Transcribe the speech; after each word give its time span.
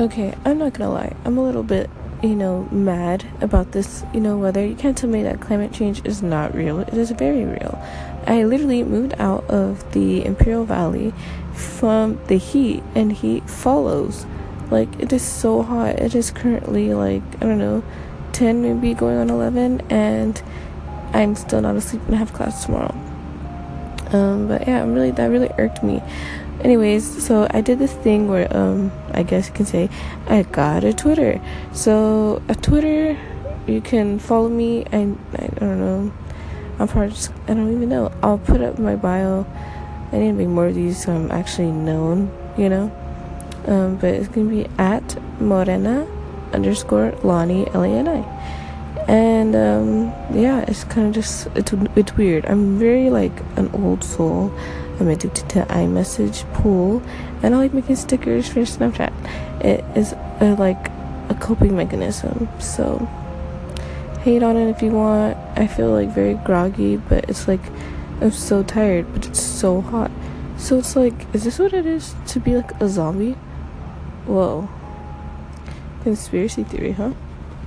Okay, 0.00 0.34
I'm 0.44 0.58
not 0.58 0.72
gonna 0.72 0.90
lie. 0.90 1.14
I'm 1.24 1.38
a 1.38 1.42
little 1.42 1.62
bit, 1.62 1.88
you 2.20 2.34
know, 2.34 2.68
mad 2.72 3.24
about 3.40 3.70
this, 3.70 4.02
you 4.12 4.18
know, 4.18 4.36
weather. 4.36 4.66
You 4.66 4.74
can't 4.74 4.98
tell 4.98 5.08
me 5.08 5.22
that 5.22 5.40
climate 5.40 5.72
change 5.72 6.04
is 6.04 6.20
not 6.20 6.52
real. 6.52 6.80
It 6.80 6.94
is 6.94 7.12
very 7.12 7.44
real. 7.44 7.80
I 8.26 8.42
literally 8.42 8.82
moved 8.82 9.14
out 9.20 9.44
of 9.48 9.92
the 9.92 10.24
Imperial 10.24 10.64
Valley 10.64 11.14
from 11.52 12.18
the 12.26 12.38
heat, 12.38 12.82
and 12.96 13.12
heat 13.12 13.48
follows. 13.48 14.26
Like, 14.68 14.88
it 14.98 15.12
is 15.12 15.22
so 15.22 15.62
hot. 15.62 16.00
It 16.00 16.16
is 16.16 16.32
currently, 16.32 16.92
like, 16.92 17.22
I 17.36 17.46
don't 17.46 17.58
know, 17.58 17.84
10, 18.32 18.62
maybe 18.62 18.94
going 18.94 19.18
on 19.18 19.30
11, 19.30 19.80
and 19.90 20.42
I'm 21.12 21.36
still 21.36 21.60
not 21.60 21.76
asleep 21.76 22.02
and 22.08 22.16
have 22.16 22.32
class 22.32 22.64
tomorrow. 22.64 22.96
Um, 24.14 24.46
but 24.48 24.66
yeah, 24.66 24.80
I'm 24.82 24.94
really, 24.94 25.10
that 25.10 25.26
really 25.26 25.50
irked 25.58 25.82
me. 25.82 26.00
Anyways 26.60 27.04
so 27.26 27.46
i 27.50 27.60
did 27.60 27.78
this 27.78 27.92
thing 27.92 28.28
where 28.28 28.48
um 28.56 28.90
i 29.12 29.22
guess 29.22 29.48
you 29.48 29.54
can 29.54 29.66
say 29.66 29.90
i 30.28 30.42
got 30.44 30.84
a 30.84 30.94
twitter. 30.94 31.40
So 31.72 32.40
a 32.48 32.54
twitter 32.54 33.18
you 33.66 33.80
can 33.82 34.18
follow 34.18 34.48
me 34.48 34.86
and 34.92 35.18
I, 35.36 35.44
I 35.44 35.58
don't 35.58 35.80
know 35.80 36.12
i'm 36.78 36.88
probably 36.88 37.10
just 37.10 37.32
i 37.48 37.54
don't 37.54 37.70
even 37.74 37.88
know. 37.88 38.12
I'll 38.22 38.38
put 38.38 38.60
up 38.62 38.78
my 38.78 38.96
bio. 38.96 39.44
I 40.12 40.18
need 40.18 40.28
to 40.28 40.32
make 40.32 40.48
more 40.48 40.68
of 40.68 40.74
these 40.74 41.04
so 41.04 41.12
i'm 41.12 41.30
actually 41.30 41.72
known 41.72 42.30
you 42.56 42.68
know? 42.70 42.86
Um 43.66 43.96
but 43.96 44.14
it's 44.14 44.28
gonna 44.28 44.48
be 44.48 44.66
at 44.78 45.18
morena 45.40 46.06
underscore 46.54 47.12
Lonnie 47.24 47.66
lani 47.74 47.98
l-a-n-i 47.98 48.22
and 49.44 49.54
um 49.54 50.06
yeah 50.34 50.64
it's 50.68 50.84
kind 50.84 51.06
of 51.06 51.14
just 51.14 51.46
it's, 51.54 51.72
it's 51.96 52.16
weird 52.16 52.44
i'm 52.46 52.78
very 52.78 53.10
like 53.10 53.32
an 53.56 53.68
old 53.74 54.02
soul 54.02 54.52
I'm 55.00 55.08
addicted 55.08 55.48
to 55.50 55.62
iMessage 55.62 56.50
Pool, 56.54 57.02
and 57.42 57.54
I 57.54 57.58
like 57.58 57.74
making 57.74 57.96
stickers 57.96 58.48
for 58.48 58.60
Snapchat. 58.60 59.12
It 59.60 59.84
is 59.96 60.12
a, 60.40 60.54
like 60.56 60.88
a 61.28 61.36
coping 61.40 61.76
mechanism. 61.76 62.48
So 62.60 63.08
hate 64.20 64.42
on 64.42 64.56
it 64.56 64.70
if 64.70 64.82
you 64.82 64.92
want. 64.92 65.36
I 65.56 65.66
feel 65.66 65.90
like 65.90 66.10
very 66.10 66.34
groggy, 66.34 66.96
but 66.96 67.28
it's 67.28 67.48
like 67.48 67.60
I'm 68.20 68.30
so 68.30 68.62
tired, 68.62 69.12
but 69.12 69.26
it's 69.26 69.40
so 69.40 69.80
hot. 69.80 70.12
So 70.56 70.78
it's 70.78 70.94
like, 70.94 71.26
is 71.34 71.42
this 71.42 71.58
what 71.58 71.72
it 71.72 71.86
is 71.86 72.14
to 72.28 72.38
be 72.38 72.54
like 72.54 72.80
a 72.80 72.88
zombie? 72.88 73.32
Whoa. 74.26 74.68
Conspiracy 76.04 76.62
theory, 76.62 76.92
huh? 76.92 77.14